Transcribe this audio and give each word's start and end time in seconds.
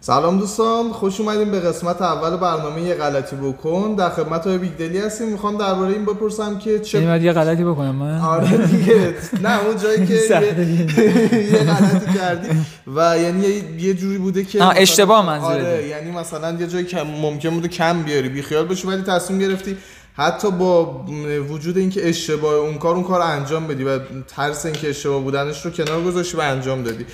سلام 0.00 0.38
دوستان 0.38 0.92
خوش 0.92 1.20
اومدیم 1.20 1.50
به 1.50 1.60
قسمت 1.60 2.02
اول 2.02 2.36
برنامه 2.36 2.82
یه 2.82 2.94
غلطی 2.94 3.36
بکن. 3.36 3.94
در 3.94 4.10
خدمت 4.10 4.46
های 4.46 4.58
بیگ 4.58 4.72
دلی 4.72 4.98
هستیم. 4.98 5.28
می‌خوام 5.28 5.56
درباره 5.56 5.92
این 5.92 6.04
بپرسم 6.04 6.58
که 6.58 6.78
چه 6.78 7.02
یعنی 7.02 7.24
یه 7.24 7.32
غلطی 7.32 7.64
بکنم 7.64 7.94
من؟ 7.94 8.20
آره 8.20 8.66
دیگه. 8.66 9.14
نه 9.42 9.64
اون 9.64 9.76
جایی 9.76 10.06
که 10.06 10.14
یه, 11.52 11.58
غلطی 11.58 12.18
کردی. 12.18 12.48
و 12.96 13.18
یعنی 13.18 13.46
یه, 13.78 13.94
جوری 13.94 14.18
بوده 14.18 14.44
که 14.44 14.64
اشتباه 14.64 15.26
منظورت. 15.26 15.54
آره 15.54 15.86
یعنی 15.86 16.10
مثلا 16.10 16.56
یه 16.60 16.66
جایی 16.66 16.84
که 16.84 17.02
ممکن 17.02 17.50
بوده 17.50 17.68
کم 17.68 18.02
بیاری 18.02 18.28
بی 18.28 18.42
خیال 18.42 18.66
بشی 18.66 18.88
ولی 18.88 19.02
تصمیم 19.02 19.38
گرفتی 19.38 19.76
حتی 20.14 20.50
با 20.50 21.04
وجود 21.48 21.78
اینکه 21.78 22.08
اشتباه 22.08 22.54
اون 22.54 22.78
کار 22.78 22.94
اون 22.94 23.04
کار 23.04 23.20
انجام 23.20 23.66
بدی 23.66 23.84
و 23.84 23.98
ترس 24.28 24.66
اینکه 24.66 24.88
اشتباه 24.90 25.22
بودنش 25.22 25.64
رو 25.64 25.70
کنار 25.70 26.02
گذاشتی 26.02 26.36
و 26.36 26.40
انجام 26.40 26.82
دادی. 26.82 27.06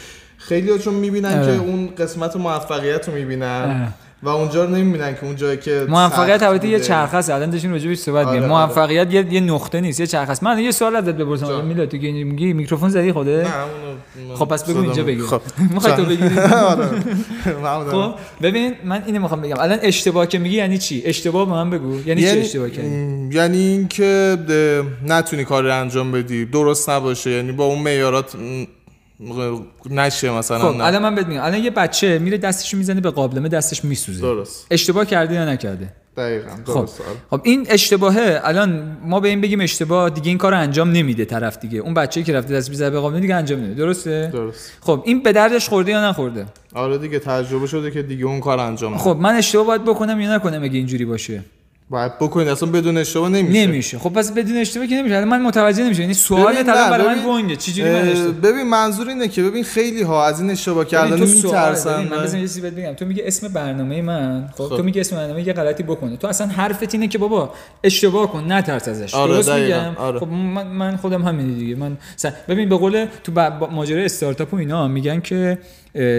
خیلی 0.49 0.79
چون 0.79 0.95
می‌بینن 0.95 1.43
آره. 1.43 1.57
که 1.57 1.63
اون 1.63 1.89
قسمت 1.99 2.37
موفقیت 2.37 3.09
رو 3.09 3.15
می‌بینن 3.15 3.63
آره. 3.65 3.89
و 4.23 4.29
اونجا 4.29 4.65
رو 4.65 4.71
نمی‌بینن 4.71 5.15
که 5.15 5.25
اون 5.25 5.37
جایی 5.37 5.59
که 5.59 5.87
موفقیت 5.89 6.43
البته 6.43 6.69
یه. 6.69 6.81
چرخه 6.81 7.17
است 7.17 7.31
الان 7.31 7.51
داشتیم 7.51 7.73
راجع 7.73 7.89
بهش 7.89 7.99
صحبت 7.99 8.27
آره، 8.27 8.39
آره. 8.39 8.49
موفقیت 8.49 9.15
یه 9.15 9.33
یه 9.33 9.41
نقطه 9.41 9.81
نیست 9.81 10.01
یه 10.01 10.07
چرخه 10.07 10.31
است 10.31 10.43
من 10.43 10.59
یه 10.59 10.71
سوال 10.71 10.97
ازت 10.97 11.09
بپرسم. 11.09 11.65
میلاد 11.65 11.89
تو 11.89 11.99
که 11.99 12.13
میگی 12.13 12.53
میکروفون 12.53 12.89
زدی 12.89 13.13
خوده 13.13 13.37
نه 13.37 13.51
اونو 14.25 14.37
خب 14.37 14.45
پس 14.45 14.65
بگو 14.65 14.83
اینجا 14.83 15.03
بگیر 15.03 15.25
خب. 15.25 15.41
می‌خوای 15.75 15.97
تو 15.97 16.03
آره. 16.67 16.89
ممنونم. 17.47 17.91
خب 17.91 18.15
ببین 18.43 18.75
من 18.85 19.03
اینو 19.07 19.21
می‌خوام 19.21 19.41
بگم. 19.41 19.57
الان 19.59 19.79
اشتباه 19.83 20.27
که 20.27 20.39
میگی 20.39 20.57
یعنی 20.57 20.79
چی؟ 20.79 21.03
اشتباه 21.07 21.47
به 21.47 21.53
من 21.53 21.71
بگو. 21.71 22.01
یعنی 22.07 22.21
چی 22.21 22.29
اشتباه 22.29 22.71
کردی؟ 22.71 23.29
یعنی 23.33 23.59
اینکه 23.59 24.39
نتونی 25.07 25.45
کار 25.45 25.63
رو 25.63 25.81
انجام 25.81 26.13
بدی. 26.13 26.45
درست 26.45 26.91
نباشه. 26.91 27.31
یعنی 27.31 27.53
با 27.53 27.65
اون 27.65 27.79
معیارات 27.79 28.37
نشه 29.91 30.31
مثلا 30.31 30.59
خب 30.59 30.77
نه. 30.77 30.85
الان 30.85 31.03
من 31.03 31.15
بهت 31.15 31.27
میگم 31.27 31.43
الان 31.43 31.65
یه 31.65 31.71
بچه 31.71 32.19
میره 32.19 32.39
دستش 32.39 32.75
می‌زنه 32.75 33.01
به 33.01 33.11
قابلمه 33.11 33.49
دستش 33.49 33.85
میسوزه. 33.85 34.21
درست. 34.21 34.67
اشتباه 34.71 35.05
کرده 35.07 35.35
یا 35.35 35.45
نکرده؟ 35.45 35.93
دقیقا 36.17 36.51
خب. 36.51 36.65
درست 36.65 37.01
آره. 37.01 37.19
خب 37.31 37.41
این 37.45 37.67
اشتباهه. 37.69 38.41
الان 38.45 38.97
ما 39.05 39.21
به 39.21 39.29
این 39.29 39.41
بگیم 39.41 39.61
اشتباه 39.61 40.11
دیگه 40.11 40.29
این 40.29 40.39
کار 40.39 40.55
انجام 40.55 40.93
نمیده 40.93 41.25
طرف 41.25 41.59
دیگه. 41.59 41.79
اون 41.79 41.95
بچه‌ای 41.95 42.25
که 42.25 42.33
رفته 42.33 42.55
دست 42.55 42.71
می‌زنه 42.71 42.91
به 42.91 43.01
قابلمه 43.01 43.21
دیگه 43.21 43.35
انجام 43.35 43.59
نمیده. 43.59 43.75
درسته؟ 43.75 44.31
درست. 44.33 44.73
خب 44.81 45.03
این 45.07 45.23
به 45.23 45.33
دردش 45.33 45.69
خورده 45.69 45.91
یا 45.91 46.09
نخورده؟ 46.09 46.47
آره 46.75 46.99
دیگه 46.99 47.19
تجربه 47.19 47.67
شده 47.67 47.91
که 47.91 48.03
دیگه 48.03 48.25
اون 48.25 48.41
کار 48.41 48.59
انجام. 48.59 48.99
خب 48.99 49.17
من 49.21 49.35
اشتباه 49.35 49.67
باید 49.67 49.85
بکنم 49.85 50.21
یا 50.21 50.35
نکنم 50.35 50.63
اگه 50.63 50.77
اینجوری 50.77 51.05
باشه؟ 51.05 51.45
باید 51.95 52.19
بکنید 52.19 52.49
اصلا 52.49 52.69
بدون 52.69 52.97
اشتباه 52.99 53.29
نمیشه. 53.29 53.67
نمیشه. 53.67 53.99
خب 53.99 54.11
پس 54.11 54.33
بدون 54.33 54.57
اشتباه 54.57 54.87
که 54.87 54.95
نمیشه. 54.95 55.17
الان 55.17 55.29
من 55.29 55.43
متوجه 55.43 55.85
نمیشه 55.85 56.01
یعنی 56.01 56.15
سوال 56.15 56.55
نه، 56.55 56.63
برای 56.65 57.07
من 57.07 57.23
گنگه 57.27 57.57
چجوری 57.57 57.91
من 57.91 57.97
اه، 57.97 58.09
اشتباه 58.09 58.33
ببین 58.33 58.63
منظور 58.63 59.09
اینه 59.09 59.29
که 59.29 59.43
ببین 59.43 59.65
خیلی 59.65 60.03
ها 60.03 60.27
از 60.27 60.41
این 60.41 60.51
اشتباه 60.51 60.85
کردن 60.85 61.21
میترسن 61.21 62.09
من 62.09 62.23
بزن 62.23 62.39
یه 62.39 62.43
چیزی 62.43 62.61
بهت 62.61 62.75
بگم. 62.75 62.93
تو 62.93 63.05
میگه 63.05 63.23
اسم 63.27 63.49
برنامه 63.49 64.03
من. 64.03 64.49
خب, 64.57 64.65
خب. 64.65 64.77
تو 64.77 64.83
میگه 64.83 65.01
اسم 65.01 65.17
برنامه 65.17 65.47
یه 65.47 65.53
غلطی 65.53 65.83
بکنه. 65.83 66.17
تو 66.17 66.27
اصلا 66.27 66.47
حرفت 66.47 66.95
اینه 66.95 67.09
که 67.09 67.19
بابا 67.19 67.53
اشتباه 67.85 68.33
کن 68.33 68.53
نترس 68.53 68.89
ازش. 68.89 69.15
آره، 69.15 69.35
درست 69.35 69.51
میگم؟ 69.51 69.97
آره. 69.97 70.21
خب 70.21 70.29
من, 70.29 70.67
من 70.67 70.97
خودم 70.97 71.23
همینه 71.23 71.55
دیگه. 71.55 71.75
من 71.75 71.97
ببین 72.49 72.69
به 72.69 72.77
قول 72.77 73.07
تو 73.25 73.33
ماجرای 73.71 74.05
استارتاپ 74.05 74.55
و 74.55 74.57
اینا 74.57 74.89
میگن 74.89 75.21
که 75.21 75.59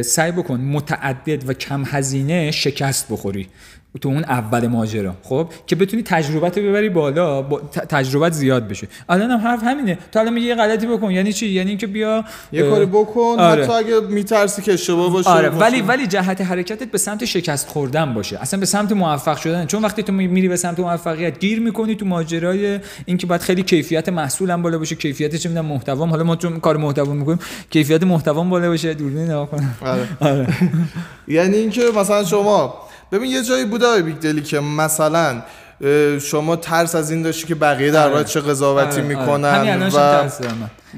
سعی 0.06 0.32
بکن 0.32 0.62
متعدد 0.62 1.50
و 1.50 1.54
کم 1.54 1.84
هزینه 1.86 2.52
شکست 2.52 3.08
بخوری. 3.12 3.48
تو 4.02 4.10
اون 4.10 4.24
اول 4.24 4.68
ماجرا. 4.68 5.14
خب؟ 5.24 5.50
که 5.68 5.76
بتونی 5.76 6.04
تجربت 6.04 6.60
ببری 6.60 6.90
بالا 6.90 7.42
با 7.42 7.60
تجربت 7.90 8.32
زیاد 8.34 8.68
بشه. 8.68 8.88
الان 9.10 9.32
هم 9.32 9.40
حرف 9.40 9.64
همینه. 9.64 9.98
تو 10.12 10.20
الان 10.20 10.34
میگه 10.34 10.48
یه 10.48 10.56
غلطی 10.56 10.88
بکن. 10.88 11.12
یعنی 11.12 11.34
چی؟ 11.34 11.48
یعنی 11.48 11.70
اینکه 11.70 11.88
بیا 11.88 12.26
یه 12.52 12.70
کاری 12.70 12.86
بکن 12.86 13.36
آره. 13.40 13.64
حتی 13.64 13.74
اگه 13.74 14.00
میترسی 14.00 14.62
که 14.62 14.74
اشتباه 14.74 15.10
باشه 15.14 15.30
آره. 15.30 15.50
باشه. 15.50 15.66
ولی 15.66 15.82
ولی 15.82 16.08
جهت 16.08 16.42
حرکتت 16.42 16.92
به 16.92 16.98
سمت 16.98 17.26
شکست 17.26 17.68
خوردن 17.68 18.14
باشه. 18.14 18.42
اصلا 18.42 18.60
به 18.60 18.66
سمت 18.66 18.92
موفق 18.92 19.38
شدن. 19.38 19.66
چون 19.66 19.82
وقتی 19.82 20.04
تو 20.04 20.14
میری 20.14 20.48
به 20.48 20.58
سمت 20.58 20.80
موفقیت 20.80 21.40
گیر 21.40 21.60
می‌کنی 21.60 21.96
تو 21.96 22.06
ماجرای 22.06 22.80
اینکه 23.06 23.28
باید 23.28 23.42
خیلی 23.42 23.64
کیفیت 23.64 24.10
محصولم 24.10 24.62
بالا 24.62 24.78
باشه. 24.78 24.96
کیفیت 24.96 25.36
چه 25.36 25.50
می‌دونم 25.50 25.66
محتوام. 25.66 26.10
حالا 26.10 26.24
ما 26.24 26.36
چون 26.36 26.60
کار 26.60 26.78
محتوا 26.78 27.14
می‌کنیم. 27.14 27.40
کیفیت 27.70 28.04
محتوام 28.04 28.50
بالا 28.50 28.70
باشه. 28.70 28.94
دوربین 28.94 29.24
نگاه 29.24 29.50
کنم. 29.50 29.76
آره. 29.82 30.08
آره. 30.20 30.48
یعنی 31.28 31.58
اینکه 31.58 31.82
مثلا 31.96 32.24
شما 32.24 32.85
ببین 33.12 33.32
یه 33.32 33.44
جایی 33.44 33.66
بوده 33.66 33.86
آقای 33.86 34.02
بیگدلی 34.02 34.42
که 34.42 34.60
مثلا 34.60 35.42
شما 36.22 36.56
ترس 36.56 36.96
از 36.96 37.12
این 37.12 37.22
داشتی 37.22 37.48
که 37.48 37.56
بقیه 37.56 37.92
در 37.92 38.10
آره. 38.10 38.24
چه 38.24 38.42
قضاوتی 38.42 39.02
آره، 39.02 39.08
می‌کنن 39.08 39.46
آره. 39.46 39.72
الانش 39.72 39.94
و 39.96 40.30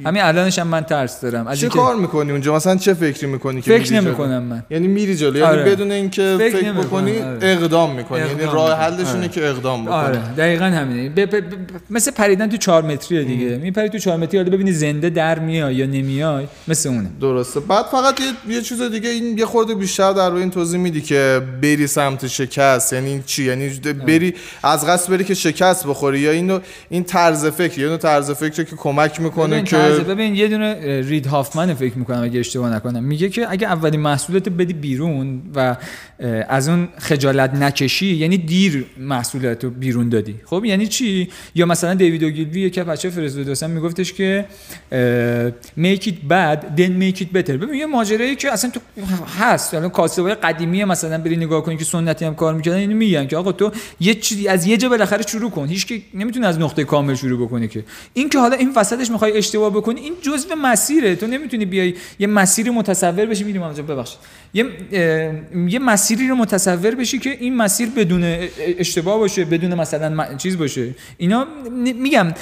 همین 0.05 0.21
الانش 0.21 0.59
هم 0.59 0.67
من 0.67 0.81
ترس 0.83 1.21
دارم. 1.21 1.47
از 1.47 1.59
چه 1.59 1.69
کار 1.69 1.95
می‌کنی 1.95 2.31
اونجا؟ 2.31 2.55
مثلا 2.55 2.75
چه 2.75 2.93
فکری 2.93 3.27
می‌کنی 3.27 3.61
که 3.61 3.79
فکر؟ 3.79 3.93
نمی‌کنم 3.93 4.43
من. 4.43 4.63
یعنی 4.69 4.87
میری 4.87 5.15
جلو 5.15 5.35
یعنی 5.39 5.51
آره. 5.51 5.63
بدون 5.63 5.91
اینکه 5.91 6.35
فکر 6.39 6.57
فکر, 6.57 6.71
بکنی 6.71 7.19
آره. 7.21 7.37
اقدام 7.41 7.95
می‌کنی. 7.95 8.19
یعنی 8.19 8.43
راه 8.43 8.69
می‌کنم. 8.69 8.97
حلش 8.97 9.07
اینه 9.07 9.19
آره. 9.19 9.27
که 9.27 9.47
اقدام 9.47 9.85
بکنی. 9.85 9.95
آره. 9.95 10.21
دقیقا 10.37 10.65
همینه. 10.65 11.09
ب- 11.09 11.25
ب- 11.25 11.39
ب- 11.39 11.43
مثل 11.89 12.11
پریدن 12.11 12.49
تو 12.49 12.57
چهار 12.57 12.81
متریه 12.83 13.23
دیگه. 13.23 13.57
میپری 13.57 13.89
تو 13.89 13.97
چهار 13.97 14.17
متری 14.17 14.37
حالا 14.37 14.51
ببینی 14.51 14.71
زنده 14.71 15.09
در 15.09 15.39
میای 15.39 15.75
یا 15.75 15.85
نمیای 15.85 16.47
مثل 16.67 16.89
اونه. 16.89 17.09
درسته. 17.21 17.59
بعد 17.59 17.85
فقط 17.85 18.19
یه, 18.19 18.55
یه 18.55 18.61
چیز 18.61 18.81
دیگه 18.81 19.09
این 19.09 19.37
یه 19.37 19.45
خورده 19.45 19.75
بیشتر 19.75 20.13
در 20.13 20.31
این 20.31 20.51
توضیح 20.51 20.79
میدی 20.79 21.01
که 21.01 21.41
بری 21.61 21.87
سمت 21.87 22.27
شکست. 22.27 22.93
یعنی 22.93 23.23
چی؟ 23.25 23.43
یعنی 23.43 23.69
بری 24.07 24.33
از 24.63 24.85
قصد 24.85 25.09
بری 25.11 25.23
که 25.23 25.33
شکست 25.33 25.87
بخوری 25.87 26.19
یا 26.19 26.31
اینو 26.31 26.59
این 26.89 27.03
طرز 27.03 27.45
فکر 27.45 27.79
یه 27.79 27.87
نوع 27.87 27.97
طرز 27.97 28.31
فکری 28.31 28.65
که 28.65 28.75
کمک 28.75 29.21
می‌کنه 29.21 29.63
که 29.63 29.77
طرز- 29.87 29.99
ببین 29.99 30.35
یه 30.35 30.47
دونه 30.47 31.01
رید 31.01 31.27
هافمن 31.27 31.73
فکر 31.73 31.97
می‌کنم 31.97 32.23
اگه 32.23 32.39
اشتباه 32.39 32.75
نکنم. 32.75 33.03
میگه 33.03 33.29
که 33.29 33.51
اگه 33.51 33.67
اولین 33.67 33.99
محصولات 33.99 34.49
بدی 34.49 34.73
بیرون 34.73 35.41
و 35.55 35.75
از 36.49 36.69
اون 36.69 36.87
خجالت 36.97 37.53
نکشی 37.53 38.15
یعنی 38.15 38.37
دیر 38.37 38.85
محصولات 38.97 39.63
رو 39.63 39.69
بیرون 39.69 40.09
دادی. 40.09 40.35
خب 40.45 40.65
یعنی 40.65 40.87
چی؟ 40.87 41.29
یا 41.55 41.65
مثلا 41.65 41.93
دیوید 41.93 42.23
اوگیلوی 42.23 42.69
که 42.69 42.83
بچه 42.83 43.09
فرستاده 43.09 43.51
اصلا 43.51 43.69
میگفتش 43.69 44.13
که 44.13 44.45
make 45.79 46.03
it 46.03 46.15
bad 46.29 46.59
then 46.77 46.91
make 47.01 47.19
it 47.21 47.37
better. 47.37 47.51
ببین 47.51 47.73
یه 47.73 47.85
ماجرایی 47.85 48.35
که 48.35 48.51
اصلا 48.53 48.71
تو 48.71 48.79
هست. 49.39 49.73
الان 49.73 49.89
کاسبای 49.89 50.35
قدیمی 50.35 50.83
مثلا 50.83 51.17
بری 51.17 51.37
نگاه 51.37 51.63
کنی 51.63 51.77
که 51.77 51.85
سنتی 51.85 52.25
هم 52.25 52.35
کار 52.35 52.53
می‌کردن 52.53 52.77
اینو 52.77 52.95
میگن 52.95 53.27
که 53.27 53.37
آقا 53.37 53.51
تو 53.51 53.71
یه 53.99 54.13
چیزی 54.13 54.47
از 54.47 54.67
یه 54.67 54.77
جا 54.77 54.89
بالاخره 54.89 55.21
شروع 55.27 55.51
کن. 55.51 55.67
هیچ 55.67 55.85
که 55.87 56.01
نمی‌تونه 56.13 56.47
از 56.47 56.59
نقطه 56.59 56.83
کامل 56.83 57.15
شروع 57.15 57.47
بکنه 57.47 57.67
که. 57.67 57.83
این 58.13 58.29
که 58.29 58.39
حالا 58.39 58.55
این 58.55 58.71
وسطش 58.75 59.11
می‌خوای 59.11 59.37
اشتباه 59.37 59.73
بکنی 59.77 60.01
این 60.01 60.13
جزء 60.21 60.55
مسیره. 60.55 61.15
تو 61.15 61.27
نمی‌تونی 61.27 61.65
بیای 61.65 61.93
یه 62.19 62.27
مسیری 62.27 62.69
متصور 62.69 63.25
بشی. 63.25 63.43
میریم 63.43 63.63
اونجا 63.63 63.83
ببخشید. 63.83 64.19
یه 64.53 64.65
یه 65.67 65.79
مسیری 65.79 66.27
رو 66.27 66.35
متصور 66.35 66.95
بشی 66.95 67.19
که 67.19 67.29
این 67.29 67.55
مسیر 67.55 67.89
بدون 67.89 68.47
اشتباه 68.77 69.17
باشه 69.17 69.45
بدون 69.45 69.73
مثلا 69.73 70.35
چیز 70.37 70.57
باشه. 70.57 70.95
اینا 71.17 71.47
میگم 71.95 72.33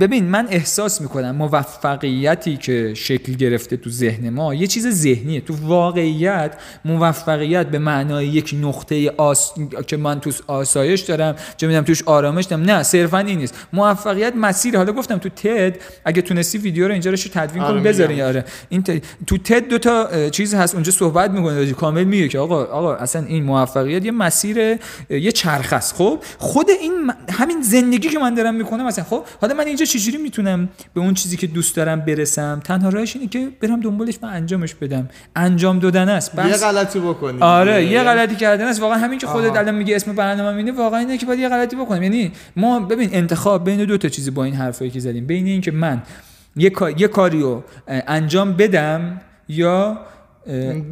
ببین 0.00 0.24
من 0.24 0.46
احساس 0.50 1.00
می‌کنم 1.00 1.30
موفقیتی 1.30 2.56
که 2.56 2.94
شکل 2.94 3.32
گرفته 3.32 3.76
تو 3.76 3.90
ذهن 3.90 4.30
ما 4.30 4.54
یه 4.54 4.66
چیز 4.66 4.88
ذهنیه. 4.88 5.40
تو 5.40 5.54
واقعیت 5.62 6.52
موفقیت 6.84 7.66
به 7.66 7.78
معنای 7.78 8.26
یک 8.26 8.54
نقطه 8.62 9.10
آس... 9.16 9.52
که 9.86 9.96
من 9.96 10.20
توش 10.20 10.40
آسایش 10.46 11.00
دارم 11.00 11.36
چه 11.56 11.66
می‌دونم 11.66 11.84
توش 11.84 12.02
آرامش 12.02 12.44
دارم. 12.44 12.62
نه 12.62 12.82
صرفا 12.82 13.18
این 13.18 13.38
نیست. 13.38 13.54
موفقیت 13.72 14.36
مسیر. 14.36 14.76
حالا 14.76 14.92
گفتم 14.92 15.18
تو 15.18 15.28
تد 15.28 15.76
اگه 16.04 16.22
تونستی 16.22 16.58
ویدیو 16.62 16.86
رو 16.86 16.92
اینجا 16.92 17.10
رو 17.10 17.16
تدوین 17.16 17.62
آره، 17.62 17.78
کن 17.78 17.82
بذاری 17.82 18.14
میگم. 18.14 18.26
آره. 18.26 18.44
این 18.68 18.82
ت... 18.82 19.02
تو 19.26 19.38
تد 19.38 19.68
دو 19.68 19.78
تا 19.78 20.30
چیز 20.30 20.54
هست 20.54 20.74
اونجا 20.74 20.92
صحبت 20.92 21.30
می‌کنه 21.30 21.72
کامل 21.72 22.04
میگه 22.04 22.28
که 22.28 22.38
آقا 22.38 22.64
آقا 22.64 22.94
اصلا 22.94 23.24
این 23.26 23.44
موفقیت 23.44 24.04
یه 24.04 24.10
مسیر 24.10 24.78
یه 25.10 25.32
چرخ 25.32 25.72
است. 25.72 25.94
خب 25.94 26.18
خود 26.38 26.66
این 26.80 27.12
همین 27.30 27.62
زندگی 27.62 28.08
که 28.08 28.18
من 28.18 28.34
دارم 28.34 28.54
می‌کنم 28.54 28.86
مثلا 28.86 29.04
خب 29.04 29.24
حالا 29.40 29.54
من 29.54 29.66
اینجا 29.66 29.84
چجوری 29.84 30.18
می‌تونم 30.18 30.68
به 30.94 31.00
اون 31.00 31.14
چیزی 31.14 31.36
که 31.36 31.46
دوست 31.46 31.76
دارم 31.76 32.00
برسم؟ 32.00 32.60
تنها 32.64 32.88
راهش 32.88 33.16
اینه 33.16 33.28
که 33.28 33.48
برم 33.60 33.80
دنبالش 33.80 34.18
و 34.22 34.26
انجامش 34.26 34.74
بدم. 34.74 35.08
انجام 35.36 35.78
دادن 35.78 36.08
است. 36.08 36.34
یه 36.34 36.44
بس 36.44 36.64
غلطی 36.64 36.98
بکنی. 36.98 37.38
آره. 37.40 37.86
یه 37.86 38.02
غلطی 38.02 38.36
کردن 38.36 38.66
است. 38.66 38.80
واقعا 38.80 38.98
همین 38.98 39.18
که 39.18 39.26
خودت. 39.26 39.56
الان 39.56 39.74
میگه 39.74 39.96
اسم 39.96 40.12
برنامه 40.12 40.56
اینه 40.56 40.72
واقعا 40.72 41.00
اینه 41.00 41.18
که 41.18 41.26
باید 41.26 41.40
یه 41.40 41.48
غلطی 41.48 41.76
بکنم. 41.76 42.02
یعنی 42.02 42.32
ما 42.56 42.80
ببین 42.80 43.08
انتخاب 43.12 43.64
بین 43.64 43.84
دو 43.84 43.98
تا 43.98 44.08
چیز 44.08 44.34
با 44.34 44.44
این 44.44 44.54
حرفایی 44.54 44.90
که 44.90 45.00
زدیم. 45.00 45.26
بین 45.26 45.46
این 45.46 45.60
که 45.60 45.70
من 45.70 46.02
یه, 46.56 46.70
کار- 46.70 47.00
یه 47.00 47.08
کاری 47.08 47.40
رو 47.40 47.64
اه، 47.88 48.02
انجام 48.06 48.52
بدم 48.52 49.20
یا 49.48 49.98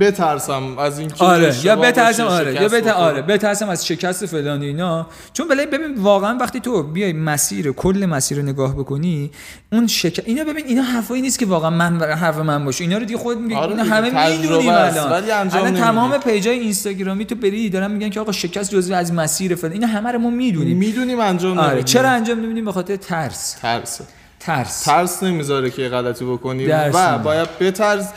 بترسم 0.01 0.79
از 0.79 0.99
اینکه 0.99 1.25
آره 1.25 1.65
یا 1.65 1.77
بترسم 1.77 2.25
آره 2.25 2.55
یا 2.55 2.61
شکست 2.61 2.75
بت... 2.75 2.85
بخورم. 2.85 2.97
آره 3.05 3.23
بترسم 3.23 3.69
از 3.69 3.87
شکست 3.87 4.27
فلان 4.27 4.62
اینا. 4.62 5.07
چون 5.33 5.49
بله 5.49 5.67
ببین 5.67 5.95
واقعا 5.95 6.39
وقتی 6.41 6.61
تو 6.61 6.83
بیای 6.83 7.12
مسیر 7.12 7.73
کل 7.73 8.07
مسیر 8.07 8.39
رو 8.39 8.45
نگاه 8.45 8.77
بکنی 8.77 9.31
اون 9.73 9.87
شک... 9.87 10.23
اینا 10.25 10.45
ببین 10.45 10.67
اینا 10.67 10.83
حرفایی 10.83 11.23
نیست 11.23 11.39
که 11.39 11.47
واقعا 11.47 11.71
من 11.71 12.03
حرف 12.03 12.39
من 12.39 12.65
باشه. 12.65 12.85
اینا 12.85 12.99
رو 12.99 13.05
دیگه 13.05 13.19
خود 13.19 13.39
میگی 13.39 13.55
آره 13.55 13.71
اینا 13.71 13.85
همه 13.85 14.39
می‌دونیم 14.39 14.69
الان. 14.69 15.31
الان. 15.31 15.75
تمام 15.75 16.19
پیجای 16.19 16.59
اینستاگرامی 16.59 17.25
تو 17.25 17.35
بری 17.35 17.71
دارن 17.71 17.91
میگن 17.91 18.11
که 18.11 18.21
آقا 18.21 18.33
شکست 18.33 18.71
جزء 18.71 18.97
از 18.97 19.13
مسیر 19.13 19.55
فلان. 19.55 19.73
اینا 19.73 19.87
همه 19.87 20.13
رو 20.13 20.19
ما 20.19 20.31
می‌دونیم. 20.31 20.77
می‌دونیم 20.77 21.21
انجام 21.21 21.59
آره. 21.59 21.83
چرا 21.83 22.09
انجام 22.09 22.41
نمیدیم؟ 22.41 22.65
به 22.65 22.73
خاطر 22.73 22.97
ترس. 22.97 23.56
ترس. 23.63 24.01
ترس. 24.41 24.83
ترس 24.85 25.23
نمی‌ذاره 25.23 25.71
که 25.71 25.89
غلطی 25.89 26.25
بکنی. 26.25 26.67
درس 26.67 26.95
و. 26.95 27.19
باید 27.19 27.49
بترس 27.59 28.09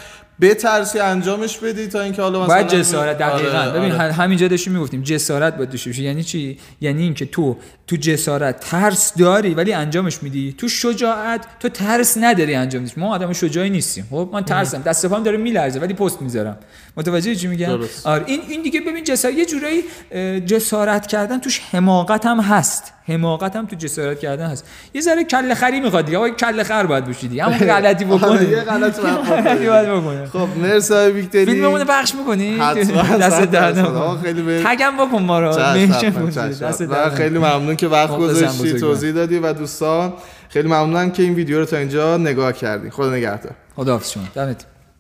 بترسی 0.42 1.00
انجامش 1.00 1.58
بدی 1.58 1.88
تا 1.88 2.02
اینکه 2.02 2.22
حالا 2.22 2.44
مثلا 2.44 2.56
باید 2.56 2.68
جسارت 2.68 3.18
دقیقاً. 3.18 3.58
آره، 3.58 3.80
ببین 3.80 3.92
آره. 3.92 4.12
همینجا 4.12 4.48
داشتیم 4.48 4.74
می‌گفتیم 4.74 5.02
جسارت 5.02 5.58
باید 5.58 5.70
داشته 5.70 5.90
باشی. 5.90 6.04
یعنی 6.04 6.24
چی؟ 6.24 6.60
یعنی 6.82 7.04
اینکه 7.04 7.26
تو 7.26 7.58
تو 7.88 7.96
جسارت 7.96 8.60
ترس 8.60 9.14
داری 9.18 9.54
ولی 9.54 9.74
انجامش 9.74 10.24
میدی. 10.24 10.56
تو 10.58 10.68
شجاعت 10.68 11.46
تو 11.60 11.70
ترس 11.70 12.18
نداری 12.18 12.56
انجام 12.56 12.84
بدی. 12.84 12.94
ما 12.98 13.16
آدم 13.16 13.34
شجاعی 13.34 13.70
نیستیم. 13.70 14.08
خب 14.10 14.30
من 14.34 14.44
ترسم. 14.44 14.82
دست 14.82 15.06
پام 15.06 15.24
داره 15.24 15.38
میلرزه 15.38 15.80
ولی 15.80 15.94
پست 15.94 16.22
می‌ذارم. 16.22 16.58
متوجه 16.98 17.36
چی 17.36 17.48
میگم. 17.48 17.80
آره. 18.04 18.24
این 18.26 18.42
این 18.50 18.62
دیگه 18.62 18.82
ببین 18.82 19.04
جسارت 19.04 19.36
یه 19.36 19.46
جورایی 19.46 19.84
جسارت 20.40 21.08
کردن 21.08 21.40
توش 21.40 21.62
حماقت 21.72 22.26
هم 22.26 22.40
هست. 22.40 22.94
حماقت 23.08 23.56
هم 23.56 23.66
تو 23.66 23.76
جسارت 23.76 24.20
کردن 24.20 24.46
هست. 24.46 24.66
یه 24.94 25.02
ذره 25.02 25.24
کله 25.24 25.56
خری 25.56 25.80
می‌خواد 25.80 26.06
دیگه. 26.06 26.18
آقا 26.18 26.30
کله 26.30 26.64
خر 26.64 26.86
باید 26.86 27.06
باشی 27.06 27.28
دیگه 27.28 27.44
همون 27.44 27.58
غلطی 27.74 28.06
آره، 28.06 28.18
بکنی 28.18 28.50
یه 28.56 28.60
غلطی 28.60 29.02
باید 29.68 29.90
بکنی. 29.90 30.26
خب 30.26 30.48
مرسی 30.62 30.94
آقای 30.94 31.12
ویکتوری. 31.12 31.46
فیلممون 31.46 31.84
پخش 31.84 32.16
می‌کنی؟ 32.16 32.58
دست 33.22 33.42
درد 33.42 33.88
خیلی 34.24 34.42
به 34.42 34.64
تگم 34.66 34.94
بکن 34.98 35.22
ما 35.22 35.40
رو. 35.40 35.54
خیلی. 37.16 37.38
ممنون 37.38 37.76
که 37.76 37.88
وقت 37.88 38.18
گذاشتی. 38.18 38.74
توضیح 38.74 39.12
دادی 39.12 39.40
و 39.40 39.54
دوستان 39.54 40.14
خیلی 40.50 40.68
ممنونم 40.68 41.12
که 41.12 41.24
این 41.24 41.34
ویدیو 41.34 41.60
رو 41.60 41.66
تا 41.66 41.78
اینجا 41.78 42.18
نگاه 42.18 42.54
کردی 42.54 42.90
خدا 42.90 43.10
نگهدار. 43.16 43.54
خداحافظ 43.76 44.12
شما. 44.12 44.24
دمت 44.36 44.66